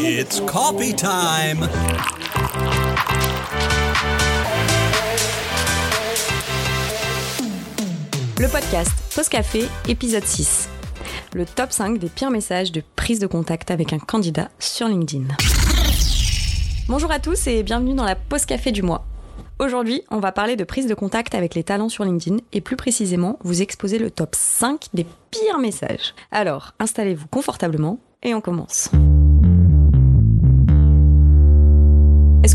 It's 0.00 0.40
coffee 0.42 0.94
time. 0.94 1.68
Le 8.38 8.46
podcast 8.46 8.92
Pause 9.12 9.28
Café, 9.28 9.64
épisode 9.88 10.22
6. 10.22 10.68
Le 11.34 11.44
top 11.44 11.72
5 11.72 11.98
des 11.98 12.08
pires 12.08 12.30
messages 12.30 12.70
de 12.70 12.80
prise 12.94 13.18
de 13.18 13.26
contact 13.26 13.72
avec 13.72 13.92
un 13.92 13.98
candidat 13.98 14.50
sur 14.60 14.86
LinkedIn. 14.86 15.24
Bonjour 16.86 17.10
à 17.10 17.18
tous 17.18 17.48
et 17.48 17.64
bienvenue 17.64 17.94
dans 17.94 18.04
la 18.04 18.14
Pause 18.14 18.46
Café 18.46 18.70
du 18.70 18.82
mois. 18.82 19.04
Aujourd'hui, 19.58 20.02
on 20.12 20.20
va 20.20 20.30
parler 20.30 20.54
de 20.54 20.62
prise 20.62 20.86
de 20.86 20.94
contact 20.94 21.34
avec 21.34 21.56
les 21.56 21.64
talents 21.64 21.88
sur 21.88 22.04
LinkedIn 22.04 22.36
et 22.52 22.60
plus 22.60 22.76
précisément 22.76 23.36
vous 23.42 23.62
exposer 23.62 23.98
le 23.98 24.12
top 24.12 24.36
5 24.36 24.90
des 24.94 25.06
pires 25.32 25.58
messages. 25.58 26.14
Alors, 26.30 26.74
installez-vous 26.78 27.26
confortablement 27.26 27.98
et 28.22 28.32
on 28.32 28.40
commence. 28.40 28.92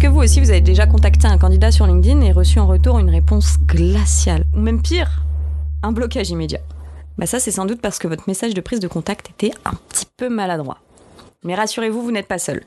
Que 0.03 0.07
vous 0.09 0.19
aussi 0.19 0.41
vous 0.41 0.49
avez 0.49 0.59
déjà 0.59 0.85
contacté 0.85 1.27
un 1.27 1.37
candidat 1.37 1.71
sur 1.71 1.87
LinkedIn 1.87 2.19
et 2.23 2.33
reçu 2.33 2.59
en 2.59 2.67
retour 2.67 2.99
une 2.99 3.09
réponse 3.09 3.57
glaciale 3.65 4.43
Ou 4.53 4.59
même 4.59 4.81
pire, 4.81 5.23
un 5.81 5.93
blocage 5.93 6.29
immédiat 6.29 6.59
Bah 7.17 7.25
ça 7.25 7.39
c'est 7.39 7.51
sans 7.51 7.63
doute 7.63 7.79
parce 7.79 7.99
que 7.99 8.09
votre 8.09 8.25
message 8.27 8.53
de 8.53 8.59
prise 8.59 8.81
de 8.81 8.89
contact 8.89 9.29
était 9.29 9.53
un 9.63 9.71
petit 9.87 10.05
peu 10.17 10.27
maladroit. 10.27 10.79
Mais 11.45 11.55
rassurez-vous, 11.55 12.01
vous 12.01 12.11
n'êtes 12.11 12.27
pas 12.27 12.37
seul. 12.37 12.63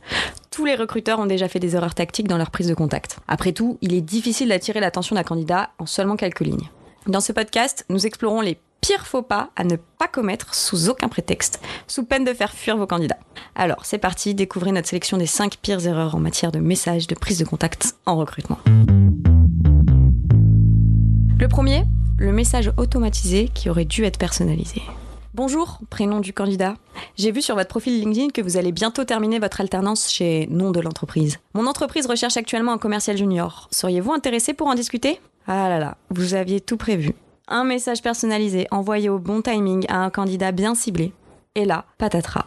Tous 0.50 0.64
les 0.64 0.76
recruteurs 0.76 1.18
ont 1.18 1.26
déjà 1.26 1.46
fait 1.46 1.58
des 1.58 1.76
erreurs 1.76 1.94
tactiques 1.94 2.26
dans 2.26 2.38
leur 2.38 2.50
prise 2.50 2.68
de 2.68 2.74
contact. 2.74 3.18
Après 3.28 3.52
tout, 3.52 3.76
il 3.82 3.92
est 3.92 4.00
difficile 4.00 4.48
d'attirer 4.48 4.80
l'attention 4.80 5.14
d'un 5.14 5.22
candidat 5.22 5.68
en 5.78 5.84
seulement 5.84 6.16
quelques 6.16 6.40
lignes. 6.40 6.70
Dans 7.06 7.20
ce 7.20 7.32
podcast, 7.32 7.84
nous 7.90 8.06
explorons 8.06 8.40
les 8.40 8.58
pires 8.86 9.04
faux 9.04 9.22
pas 9.22 9.50
à 9.56 9.64
ne 9.64 9.74
pas 9.74 10.06
commettre 10.06 10.54
sous 10.54 10.88
aucun 10.88 11.08
prétexte, 11.08 11.60
sous 11.88 12.04
peine 12.04 12.24
de 12.24 12.32
faire 12.32 12.52
fuir 12.52 12.76
vos 12.76 12.86
candidats. 12.86 13.18
Alors, 13.56 13.84
c'est 13.84 13.98
parti, 13.98 14.32
découvrez 14.32 14.70
notre 14.70 14.86
sélection 14.86 15.16
des 15.16 15.26
5 15.26 15.56
pires 15.56 15.84
erreurs 15.88 16.14
en 16.14 16.20
matière 16.20 16.52
de 16.52 16.60
messages 16.60 17.08
de 17.08 17.16
prise 17.16 17.40
de 17.40 17.44
contact 17.44 17.96
en 18.06 18.16
recrutement. 18.16 18.58
Le 21.40 21.48
premier, 21.48 21.82
le 22.16 22.30
message 22.30 22.70
automatisé 22.76 23.48
qui 23.52 23.68
aurait 23.68 23.86
dû 23.86 24.04
être 24.04 24.18
personnalisé. 24.18 24.80
Bonjour, 25.34 25.80
prénom 25.90 26.20
du 26.20 26.32
candidat. 26.32 26.74
J'ai 27.16 27.32
vu 27.32 27.42
sur 27.42 27.56
votre 27.56 27.68
profil 27.68 28.00
LinkedIn 28.00 28.28
que 28.30 28.40
vous 28.40 28.56
allez 28.56 28.70
bientôt 28.70 29.02
terminer 29.02 29.40
votre 29.40 29.60
alternance 29.60 30.08
chez 30.12 30.46
nom 30.48 30.70
de 30.70 30.78
l'entreprise. 30.78 31.38
Mon 31.54 31.66
entreprise 31.66 32.06
recherche 32.06 32.36
actuellement 32.36 32.72
un 32.72 32.78
commercial 32.78 33.16
junior. 33.16 33.66
Seriez-vous 33.72 34.12
intéressé 34.12 34.54
pour 34.54 34.68
en 34.68 34.74
discuter? 34.76 35.18
Ah 35.48 35.68
là 35.68 35.80
là, 35.80 35.96
vous 36.10 36.34
aviez 36.34 36.60
tout 36.60 36.76
prévu. 36.76 37.16
Un 37.48 37.62
message 37.62 38.02
personnalisé 38.02 38.66
envoyé 38.72 39.08
au 39.08 39.20
bon 39.20 39.40
timing 39.40 39.86
à 39.88 39.98
un 39.98 40.10
candidat 40.10 40.50
bien 40.50 40.74
ciblé. 40.74 41.12
Et 41.54 41.64
là, 41.64 41.84
patatras, 41.96 42.46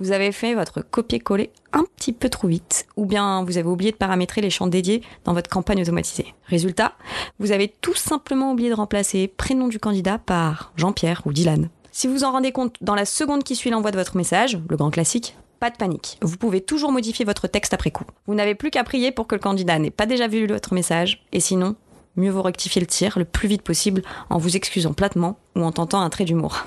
vous 0.00 0.10
avez 0.10 0.32
fait 0.32 0.54
votre 0.54 0.80
copier-coller 0.80 1.50
un 1.74 1.84
petit 1.84 2.14
peu 2.14 2.30
trop 2.30 2.48
vite, 2.48 2.86
ou 2.96 3.04
bien 3.04 3.44
vous 3.44 3.58
avez 3.58 3.68
oublié 3.68 3.92
de 3.92 3.96
paramétrer 3.98 4.40
les 4.40 4.48
champs 4.48 4.66
dédiés 4.66 5.02
dans 5.24 5.34
votre 5.34 5.50
campagne 5.50 5.82
automatisée. 5.82 6.34
Résultat, 6.46 6.94
vous 7.38 7.52
avez 7.52 7.68
tout 7.68 7.94
simplement 7.94 8.52
oublié 8.52 8.70
de 8.70 8.74
remplacer 8.74 9.28
prénom 9.28 9.68
du 9.68 9.78
candidat 9.78 10.16
par 10.16 10.72
Jean-Pierre 10.76 11.20
ou 11.26 11.32
Dylan. 11.34 11.68
Si 11.92 12.06
vous 12.06 12.24
en 12.24 12.32
rendez 12.32 12.50
compte 12.50 12.74
dans 12.80 12.94
la 12.94 13.04
seconde 13.04 13.44
qui 13.44 13.54
suit 13.54 13.68
l'envoi 13.68 13.90
de 13.90 13.98
votre 13.98 14.16
message, 14.16 14.58
le 14.66 14.76
grand 14.78 14.90
classique, 14.90 15.36
pas 15.60 15.68
de 15.68 15.76
panique. 15.76 16.18
Vous 16.22 16.38
pouvez 16.38 16.62
toujours 16.62 16.90
modifier 16.90 17.26
votre 17.26 17.48
texte 17.48 17.74
après 17.74 17.90
coup. 17.90 18.04
Vous 18.26 18.34
n'avez 18.34 18.54
plus 18.54 18.70
qu'à 18.70 18.82
prier 18.82 19.12
pour 19.12 19.26
que 19.26 19.34
le 19.34 19.40
candidat 19.40 19.78
n'ait 19.78 19.90
pas 19.90 20.06
déjà 20.06 20.26
vu 20.26 20.46
votre 20.46 20.72
message, 20.72 21.22
et 21.32 21.40
sinon, 21.40 21.76
mieux 22.18 22.30
vaut 22.30 22.42
rectifier 22.42 22.80
le 22.80 22.86
tir 22.86 23.18
le 23.18 23.24
plus 23.24 23.48
vite 23.48 23.62
possible 23.62 24.02
en 24.28 24.36
vous 24.36 24.56
excusant 24.56 24.92
platement 24.92 25.38
ou 25.56 25.62
en 25.62 25.72
tentant 25.72 26.00
un 26.00 26.10
trait 26.10 26.24
d'humour. 26.24 26.66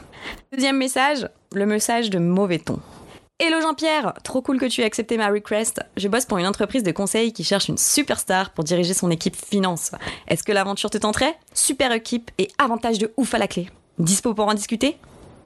Deuxième 0.52 0.78
message, 0.78 1.30
le 1.54 1.66
message 1.66 2.10
de 2.10 2.18
mauvais 2.18 2.60
ton. 2.60 2.80
Hello 3.40 3.60
Jean-Pierre, 3.60 4.14
trop 4.24 4.42
cool 4.42 4.60
que 4.60 4.68
tu 4.68 4.82
aies 4.82 4.86
accepté 4.86 5.18
ma 5.18 5.30
request. 5.30 5.82
Je 5.98 6.08
bosse 6.08 6.26
pour 6.26 6.38
une 6.38 6.46
entreprise 6.46 6.84
de 6.84 6.92
conseil 6.92 7.34
qui 7.34 7.44
cherche 7.44 7.70
une 7.70 7.78
superstar 7.78 8.52
pour 8.52 8.64
diriger 8.64 8.94
son 8.94 9.10
équipe 9.10 9.36
finance. 9.36 9.92
Est-ce 10.28 10.44
que 10.44 10.52
l'aventure 10.52 10.92
te 10.92 11.00
tenterait? 11.00 11.36
Super 11.54 11.92
équipe 11.92 12.30
et 12.38 12.50
avantage 12.60 13.00
de 13.00 13.12
ouf 13.18 13.34
à 13.34 13.40
la 13.40 13.48
clé. 13.48 13.70
Dispo 13.98 14.36
pour 14.36 14.48
en 14.48 14.54
discuter? 14.54 14.98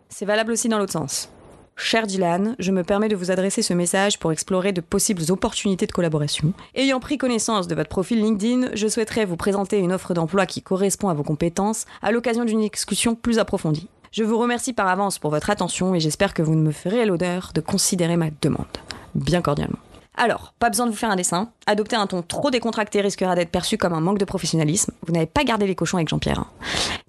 C'est 0.09 0.25
valable 0.25 0.51
aussi 0.51 0.67
dans 0.67 0.77
l'autre 0.77 0.91
sens. 0.91 1.29
Cher 1.77 2.07
Dylan, 2.07 2.55
je 2.57 2.71
me 2.71 2.83
permets 2.83 3.09
de 3.09 3.17
vous 3.17 3.31
adresser 3.31 3.61
ce 3.61 3.73
message 3.73 4.17
pour 4.17 4.31
explorer 4.31 4.71
de 4.71 4.79
possibles 4.81 5.29
opportunités 5.29 5.85
de 5.85 5.91
collaboration. 5.91 6.53
Ayant 6.73 7.01
pris 7.01 7.17
connaissance 7.17 7.67
de 7.67 7.75
votre 7.75 7.89
profil 7.89 8.21
LinkedIn, 8.21 8.69
je 8.73 8.87
souhaiterais 8.87 9.25
vous 9.25 9.35
présenter 9.35 9.77
une 9.79 9.91
offre 9.91 10.13
d'emploi 10.13 10.45
qui 10.45 10.61
correspond 10.61 11.09
à 11.09 11.13
vos 11.13 11.23
compétences 11.23 11.85
à 12.01 12.11
l'occasion 12.11 12.45
d'une 12.45 12.61
discussion 12.67 13.13
plus 13.13 13.39
approfondie. 13.39 13.89
Je 14.13 14.23
vous 14.23 14.37
remercie 14.37 14.71
par 14.71 14.87
avance 14.87 15.19
pour 15.19 15.31
votre 15.31 15.49
attention 15.49 15.93
et 15.93 15.99
j'espère 15.99 16.33
que 16.33 16.41
vous 16.41 16.55
ne 16.55 16.61
me 16.61 16.71
ferez 16.71 17.05
l'honneur 17.05 17.51
de 17.53 17.59
considérer 17.59 18.15
ma 18.15 18.29
demande. 18.41 18.65
Bien 19.13 19.41
cordialement. 19.41 19.79
Alors, 20.15 20.53
pas 20.59 20.69
besoin 20.69 20.85
de 20.85 20.91
vous 20.91 20.97
faire 20.97 21.11
un 21.11 21.17
dessin. 21.17 21.51
Adopter 21.67 21.97
un 21.97 22.07
ton 22.07 22.21
trop 22.21 22.49
décontracté 22.49 23.01
risquera 23.01 23.35
d'être 23.35 23.51
perçu 23.51 23.77
comme 23.77 23.91
un 23.91 23.99
manque 23.99 24.17
de 24.17 24.23
professionnalisme. 24.23 24.93
Vous 25.05 25.11
n'avez 25.11 25.25
pas 25.25 25.43
gardé 25.43 25.67
les 25.67 25.75
cochons 25.75 25.97
avec 25.97 26.07
Jean-Pierre. 26.07 26.39
hein. 26.39 26.47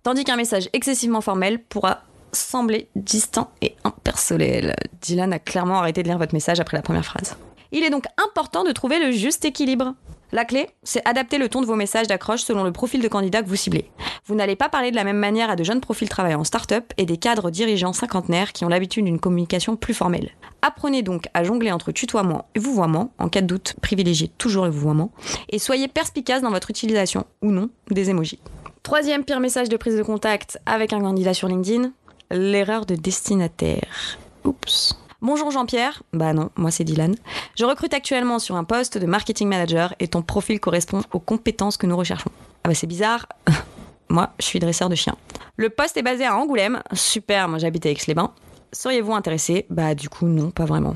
Tandis 0.03 0.25
qu'un 0.25 0.37
message 0.37 0.69
excessivement 0.73 1.21
formel 1.21 1.63
pourra 1.63 2.01
sembler 2.37 2.89
distant 2.95 3.51
et 3.63 3.75
impersonnel. 3.85 4.77
Dylan 5.01 5.33
a 5.33 5.39
clairement 5.39 5.79
arrêté 5.79 6.03
de 6.03 6.09
lire 6.09 6.19
votre 6.19 6.35
message 6.35 6.61
après 6.61 6.77
la 6.77 6.83
première 6.83 7.05
phrase. 7.05 7.37
Il 7.73 7.83
est 7.83 7.91
donc 7.91 8.05
important 8.17 8.65
de 8.65 8.73
trouver 8.73 8.99
le 8.99 9.11
juste 9.11 9.45
équilibre. 9.45 9.95
La 10.33 10.45
clé, 10.45 10.69
c'est 10.83 11.07
adapter 11.07 11.39
le 11.39 11.49
ton 11.49 11.61
de 11.61 11.67
vos 11.67 11.77
messages 11.77 12.09
d'accroche 12.09 12.43
selon 12.43 12.65
le 12.65 12.73
profil 12.73 13.01
de 13.01 13.09
candidat 13.09 13.43
que 13.43 13.49
vous 13.49 13.57
ciblez. 13.57 13.91
Vous 14.27 14.35
n'allez 14.35 14.57
pas 14.57 14.69
parler 14.69 14.91
de 14.91 14.97
la 14.97 15.05
même 15.05 15.19
manière 15.19 15.51
à 15.51 15.57
de 15.57 15.63
jeunes 15.63 15.81
profils 15.81 16.09
travaillant 16.09 16.41
en 16.41 16.45
start-up 16.45 16.93
et 16.97 17.07
des 17.07 17.17
cadres 17.17 17.51
dirigeants 17.51 17.93
cinquantenaires 17.93 18.53
qui 18.53 18.65
ont 18.65 18.69
l'habitude 18.69 19.05
d'une 19.05 19.21
communication 19.21 19.77
plus 19.77 19.95
formelle. 19.95 20.31
Apprenez 20.63 21.03
donc 21.03 21.29
à 21.33 21.45
jongler 21.45 21.71
entre 21.71 21.93
tutoiement 21.93 22.47
et 22.57 22.59
vouvoiement. 22.59 23.13
En 23.19 23.29
cas 23.29 23.41
de 23.41 23.47
doute, 23.47 23.75
privilégiez 23.81 24.29
toujours 24.29 24.65
le 24.65 24.71
vouvoiement. 24.71 25.13
Et 25.49 25.61
soyez 25.61 25.87
perspicace 25.87 26.43
dans 26.43 26.51
votre 26.51 26.71
utilisation, 26.71 27.25
ou 27.41 27.53
non, 27.53 27.71
des 27.91 28.11
emojis. 28.11 28.41
Troisième 28.83 29.25
pire 29.25 29.41
message 29.41 29.69
de 29.69 29.77
prise 29.77 29.97
de 29.97 30.03
contact 30.03 30.59
avec 30.67 30.93
un 30.93 31.01
candidat 31.01 31.35
sur 31.35 31.47
LinkedIn, 31.47 31.93
l'erreur 32.31 32.87
de 32.87 32.95
destinataire. 32.95 34.19
Oups. 34.45 34.99
Bonjour 35.23 35.51
Jean-Pierre. 35.51 36.03
Bah 36.13 36.33
non, 36.33 36.51
moi 36.57 36.71
c'est 36.71 36.85
Dylan. 36.85 37.15
Je 37.57 37.65
recrute 37.65 37.95
actuellement 37.95 38.39
sur 38.39 38.57
un 38.57 38.65
poste 38.65 38.99
de 38.99 39.07
marketing 39.07 39.49
manager 39.49 39.95
et 39.99 40.09
ton 40.09 40.23
profil 40.23 40.61
correspond 40.61 41.01
aux 41.13 41.21
compétences 41.21 41.77
que 41.77 41.87
nous 41.87 41.97
recherchons. 41.97 42.31
Ah 42.65 42.69
bah 42.69 42.75
c'est 42.75 42.87
bizarre. 42.87 43.27
moi, 44.09 44.31
je 44.39 44.45
suis 44.45 44.59
dresseur 44.59 44.89
de 44.89 44.95
chiens. 44.95 45.17
Le 45.57 45.71
poste 45.71 45.97
est 45.97 46.03
basé 46.03 46.25
à 46.25 46.37
Angoulême. 46.37 46.83
Super, 46.93 47.49
moi 47.49 47.59
j'habite 47.59 47.87
à 47.87 47.91
Aix-les-Bains. 47.91 48.33
Seriez-vous 48.73 49.15
intéressé? 49.15 49.67
Bah 49.71 49.95
du 49.95 50.09
coup 50.09 50.27
non, 50.27 50.51
pas 50.51 50.65
vraiment. 50.65 50.95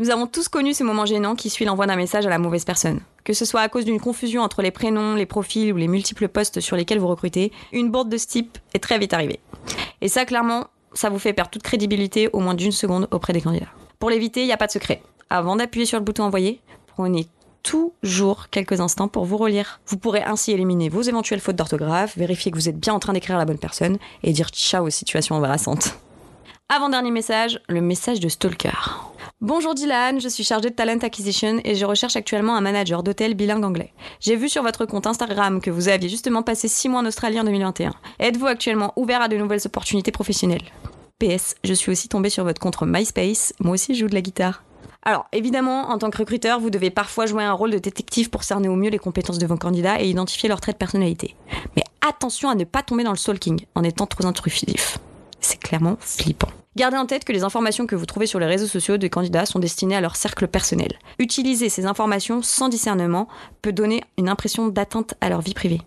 Nous 0.00 0.10
avons 0.10 0.26
tous 0.26 0.48
connu 0.48 0.74
ce 0.74 0.82
moment 0.82 1.06
gênant 1.06 1.36
qui 1.36 1.48
suit 1.48 1.64
l'envoi 1.64 1.86
d'un 1.86 1.94
message 1.94 2.26
à 2.26 2.28
la 2.28 2.38
mauvaise 2.38 2.64
personne. 2.64 3.00
Que 3.22 3.32
ce 3.32 3.44
soit 3.44 3.60
à 3.60 3.68
cause 3.68 3.84
d'une 3.84 4.00
confusion 4.00 4.42
entre 4.42 4.60
les 4.60 4.72
prénoms, 4.72 5.14
les 5.14 5.24
profils 5.24 5.72
ou 5.72 5.76
les 5.76 5.86
multiples 5.86 6.26
postes 6.26 6.58
sur 6.60 6.76
lesquels 6.76 6.98
vous 6.98 7.06
recrutez, 7.06 7.52
une 7.72 7.90
bourde 7.90 8.08
de 8.08 8.18
ce 8.18 8.26
type 8.26 8.58
est 8.74 8.80
très 8.80 8.98
vite 8.98 9.14
arrivée. 9.14 9.38
Et 10.04 10.08
ça, 10.08 10.26
clairement, 10.26 10.66
ça 10.92 11.08
vous 11.08 11.18
fait 11.18 11.32
perdre 11.32 11.50
toute 11.50 11.62
crédibilité 11.62 12.28
au 12.34 12.38
moins 12.38 12.52
d'une 12.52 12.72
seconde 12.72 13.08
auprès 13.10 13.32
des 13.32 13.40
candidats. 13.40 13.70
Pour 13.98 14.10
l'éviter, 14.10 14.42
il 14.42 14.46
n'y 14.46 14.52
a 14.52 14.58
pas 14.58 14.66
de 14.66 14.72
secret. 14.72 15.02
Avant 15.30 15.56
d'appuyer 15.56 15.86
sur 15.86 15.98
le 15.98 16.04
bouton 16.04 16.24
envoyer, 16.24 16.60
prenez 16.86 17.26
toujours 17.62 18.50
quelques 18.50 18.80
instants 18.80 19.08
pour 19.08 19.24
vous 19.24 19.38
relire. 19.38 19.80
Vous 19.86 19.96
pourrez 19.96 20.22
ainsi 20.22 20.52
éliminer 20.52 20.90
vos 20.90 21.00
éventuelles 21.00 21.40
fautes 21.40 21.56
d'orthographe, 21.56 22.18
vérifier 22.18 22.52
que 22.52 22.58
vous 22.58 22.68
êtes 22.68 22.78
bien 22.78 22.92
en 22.92 22.98
train 22.98 23.14
d'écrire 23.14 23.38
la 23.38 23.46
bonne 23.46 23.58
personne 23.58 23.96
et 24.22 24.32
dire 24.32 24.50
ciao 24.50 24.86
aux 24.86 24.90
situations 24.90 25.36
embarrassantes. 25.36 25.98
Avant-dernier 26.68 27.10
message, 27.10 27.62
le 27.70 27.80
message 27.80 28.20
de 28.20 28.28
Stalker. 28.28 29.03
Bonjour 29.40 29.74
Dylan, 29.74 30.20
je 30.20 30.28
suis 30.28 30.44
chargée 30.44 30.70
de 30.70 30.74
Talent 30.74 31.00
Acquisition 31.02 31.60
et 31.64 31.74
je 31.74 31.84
recherche 31.84 32.16
actuellement 32.16 32.56
un 32.56 32.62
manager 32.62 33.02
d'hôtel 33.02 33.34
bilingue 33.34 33.64
anglais. 33.64 33.92
J'ai 34.20 34.36
vu 34.36 34.48
sur 34.48 34.62
votre 34.62 34.86
compte 34.86 35.06
Instagram 35.06 35.60
que 35.60 35.70
vous 35.70 35.88
aviez 35.88 36.08
justement 36.08 36.42
passé 36.42 36.66
6 36.66 36.88
mois 36.88 37.00
en 37.00 37.04
Australie 37.06 37.38
en 37.38 37.44
2021. 37.44 37.92
Êtes-vous 38.20 38.46
actuellement 38.46 38.94
ouvert 38.96 39.20
à 39.20 39.28
de 39.28 39.36
nouvelles 39.36 39.66
opportunités 39.66 40.12
professionnelles? 40.12 40.62
PS, 41.18 41.56
je 41.62 41.74
suis 41.74 41.90
aussi 41.90 42.08
tombée 42.08 42.30
sur 42.30 42.44
votre 42.44 42.60
compte 42.60 42.80
MySpace, 42.80 43.52
moi 43.58 43.74
aussi 43.74 43.94
je 43.94 44.00
joue 44.00 44.08
de 44.08 44.14
la 44.14 44.22
guitare. 44.22 44.62
Alors, 45.02 45.26
évidemment, 45.32 45.90
en 45.90 45.98
tant 45.98 46.08
que 46.08 46.18
recruteur, 46.18 46.58
vous 46.58 46.70
devez 46.70 46.90
parfois 46.90 47.26
jouer 47.26 47.44
un 47.44 47.52
rôle 47.52 47.72
de 47.72 47.78
détective 47.78 48.30
pour 48.30 48.44
cerner 48.44 48.68
au 48.68 48.76
mieux 48.76 48.88
les 48.88 48.98
compétences 48.98 49.38
de 49.38 49.46
vos 49.46 49.58
candidats 49.58 50.00
et 50.00 50.08
identifier 50.08 50.48
leurs 50.48 50.62
traits 50.62 50.76
de 50.76 50.78
personnalité. 50.78 51.36
Mais 51.76 51.84
attention 52.08 52.48
à 52.48 52.54
ne 52.54 52.64
pas 52.64 52.82
tomber 52.82 53.04
dans 53.04 53.10
le 53.10 53.18
stalking 53.18 53.66
en 53.74 53.82
étant 53.82 54.06
trop 54.06 54.24
intrusif. 54.26 54.96
C'est 55.40 55.60
clairement 55.60 55.98
flippant. 56.00 56.48
Gardez 56.76 56.96
en 56.96 57.06
tête 57.06 57.24
que 57.24 57.32
les 57.32 57.44
informations 57.44 57.86
que 57.86 57.94
vous 57.94 58.04
trouvez 58.04 58.26
sur 58.26 58.40
les 58.40 58.46
réseaux 58.46 58.66
sociaux 58.66 58.96
des 58.96 59.08
candidats 59.08 59.46
sont 59.46 59.60
destinées 59.60 59.94
à 59.94 60.00
leur 60.00 60.16
cercle 60.16 60.48
personnel. 60.48 60.98
Utiliser 61.20 61.68
ces 61.68 61.86
informations 61.86 62.42
sans 62.42 62.68
discernement 62.68 63.28
peut 63.62 63.72
donner 63.72 64.02
une 64.18 64.28
impression 64.28 64.66
d'atteinte 64.66 65.14
à 65.20 65.28
leur 65.28 65.40
vie 65.40 65.54
privée. 65.54 65.80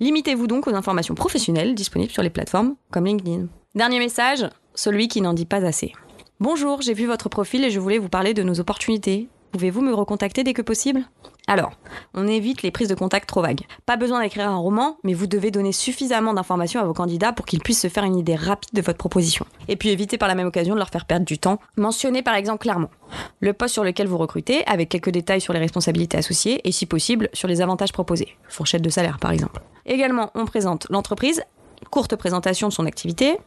Limitez-vous 0.00 0.48
donc 0.48 0.66
aux 0.66 0.74
informations 0.74 1.14
professionnelles 1.14 1.76
disponibles 1.76 2.12
sur 2.12 2.22
les 2.22 2.30
plateformes 2.30 2.74
comme 2.90 3.06
LinkedIn. 3.06 3.46
Dernier 3.76 4.00
message, 4.00 4.48
celui 4.74 5.06
qui 5.06 5.20
n'en 5.20 5.34
dit 5.34 5.46
pas 5.46 5.64
assez. 5.64 5.92
Bonjour, 6.40 6.82
j'ai 6.82 6.94
vu 6.94 7.06
votre 7.06 7.28
profil 7.28 7.64
et 7.64 7.70
je 7.70 7.78
voulais 7.78 7.98
vous 7.98 8.08
parler 8.08 8.34
de 8.34 8.42
nos 8.42 8.58
opportunités. 8.58 9.28
Pouvez-vous 9.54 9.82
me 9.82 9.94
recontacter 9.94 10.42
dès 10.42 10.52
que 10.52 10.62
possible? 10.62 11.04
Alors, 11.46 11.70
on 12.12 12.26
évite 12.26 12.62
les 12.62 12.72
prises 12.72 12.88
de 12.88 12.96
contact 12.96 13.28
trop 13.28 13.40
vagues. 13.40 13.60
Pas 13.86 13.96
besoin 13.96 14.20
d'écrire 14.20 14.48
un 14.48 14.56
roman, 14.56 14.96
mais 15.04 15.14
vous 15.14 15.28
devez 15.28 15.52
donner 15.52 15.70
suffisamment 15.70 16.34
d'informations 16.34 16.80
à 16.80 16.84
vos 16.84 16.92
candidats 16.92 17.32
pour 17.32 17.46
qu'ils 17.46 17.60
puissent 17.60 17.82
se 17.82 17.86
faire 17.86 18.02
une 18.02 18.16
idée 18.16 18.34
rapide 18.34 18.70
de 18.72 18.82
votre 18.82 18.98
proposition. 18.98 19.46
Et 19.68 19.76
puis 19.76 19.90
évitez 19.90 20.18
par 20.18 20.26
la 20.26 20.34
même 20.34 20.48
occasion 20.48 20.74
de 20.74 20.80
leur 20.80 20.88
faire 20.88 21.04
perdre 21.04 21.24
du 21.24 21.38
temps. 21.38 21.60
Mentionnez 21.76 22.20
par 22.20 22.34
exemple 22.34 22.62
clairement 22.62 22.90
le 23.38 23.52
poste 23.52 23.74
sur 23.74 23.84
lequel 23.84 24.08
vous 24.08 24.18
recrutez, 24.18 24.66
avec 24.66 24.88
quelques 24.88 25.10
détails 25.10 25.40
sur 25.40 25.52
les 25.52 25.60
responsabilités 25.60 26.18
associées 26.18 26.60
et 26.64 26.72
si 26.72 26.86
possible 26.86 27.28
sur 27.32 27.46
les 27.46 27.60
avantages 27.60 27.92
proposés, 27.92 28.36
fourchette 28.48 28.82
de 28.82 28.90
salaire 28.90 29.20
par 29.20 29.30
exemple. 29.30 29.62
Également, 29.86 30.32
on 30.34 30.46
présente 30.46 30.88
l'entreprise, 30.90 31.44
courte 31.90 32.16
présentation 32.16 32.66
de 32.66 32.72
son 32.72 32.86
activité, 32.86 33.38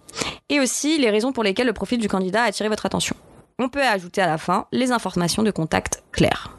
et 0.47 0.61
aussi 0.61 0.99
les 0.99 1.09
raisons 1.09 1.33
pour 1.33 1.43
lesquelles 1.43 1.67
le 1.67 1.73
profil 1.73 1.99
du 1.99 2.07
candidat 2.07 2.43
a 2.43 2.45
attiré 2.45 2.69
votre 2.69 2.85
attention. 2.85 3.17
On 3.59 3.69
peut 3.69 3.81
ajouter 3.81 4.21
à 4.21 4.27
la 4.27 4.37
fin 4.37 4.67
les 4.71 4.91
informations 4.91 5.41
de 5.41 5.49
contact 5.49 6.03
claires. 6.11 6.55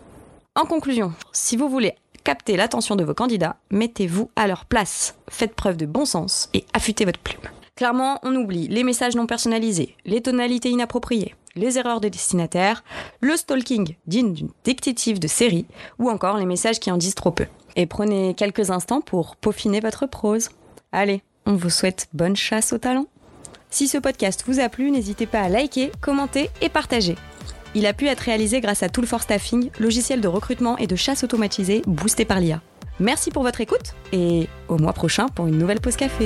En 0.57 0.65
conclusion, 0.65 1.13
si 1.33 1.57
vous 1.57 1.69
voulez 1.69 1.95
capter 2.25 2.57
l'attention 2.57 2.97
de 2.97 3.05
vos 3.05 3.15
candidats, 3.15 3.57
mettez-vous 3.71 4.31
à 4.35 4.49
leur 4.49 4.65
place. 4.65 5.15
Faites 5.29 5.55
preuve 5.55 5.77
de 5.77 5.87
bon 5.87 6.05
sens 6.05 6.49
et 6.55 6.65
affûtez 6.73 7.05
votre 7.05 7.21
plume. 7.21 7.49
Clairement, 7.77 8.19
on 8.25 8.35
oublie 8.35 8.67
les 8.67 8.83
messages 8.83 9.15
non 9.15 9.27
personnalisés, 9.27 9.95
les 10.07 10.21
tonalités 10.23 10.71
inappropriées, 10.71 11.37
les 11.55 11.79
erreurs 11.79 12.01
de 12.01 12.09
destinataire, 12.09 12.83
le 13.21 13.37
stalking 13.37 13.95
digne 14.09 14.33
d'une 14.33 14.51
détective 14.65 15.21
de 15.21 15.29
série, 15.29 15.67
ou 16.01 16.11
encore 16.11 16.37
les 16.37 16.47
messages 16.47 16.81
qui 16.81 16.91
en 16.91 16.97
disent 16.97 17.15
trop 17.15 17.31
peu. 17.31 17.47
Et 17.77 17.87
prenez 17.87 18.35
quelques 18.35 18.71
instants 18.71 19.03
pour 19.03 19.37
peaufiner 19.37 19.79
votre 19.79 20.07
prose. 20.07 20.49
Allez, 20.91 21.23
on 21.47 21.55
vous 21.55 21.71
souhaite 21.71 22.09
bonne 22.13 22.35
chasse 22.35 22.73
au 22.73 22.79
talent. 22.79 23.07
Si 23.71 23.87
ce 23.87 23.99
podcast 23.99 24.45
vous 24.47 24.61
a 24.61 24.69
plu, 24.71 24.91
n'hésitez 24.91 25.27
pas 25.27 25.41
à 25.41 25.49
liker, 25.51 25.93
commenter 26.01 26.49
et 26.63 26.71
partager. 26.71 27.17
Il 27.75 27.85
a 27.87 27.93
pu 27.93 28.07
être 28.07 28.21
réalisé 28.21 28.61
grâce 28.63 28.83
à 28.83 28.89
Tool 28.89 29.07
for 29.07 29.21
Staffing, 29.21 29.71
logiciel 29.79 30.23
de 30.23 30.29
recrutement 30.29 30.79
et 30.79 30.87
de 30.87 30.97
chasse 30.97 31.23
automatisé 31.23 31.83
boosté 31.87 32.25
par 32.25 32.41
l'IA. 32.41 32.63
Merci 32.99 33.31
pour 33.31 33.43
votre 33.43 33.61
écoute 33.61 33.95
et 34.13 34.49
au 34.69 34.79
mois 34.79 34.95
prochain 34.95 35.29
pour 35.29 35.47
une 35.47 35.59
nouvelle 35.59 35.81
pause 35.81 35.97
café. 35.97 36.25